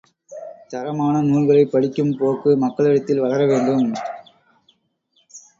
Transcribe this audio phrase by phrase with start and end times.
[0.69, 3.87] தரமான நூல்களைப் படிக்கும் போக்கு மக்களிடத்தில் வளர வேண்டும்.